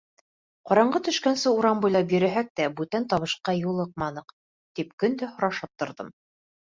[0.69, 4.35] Ҡараңғы төшкәнсә урам буйлап йөрөһәк тә, бүтән табышҡа юлыҡманыҡ.—
[4.81, 6.11] тип көн дә һорашып торҙом.